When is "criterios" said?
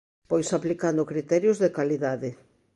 1.11-1.57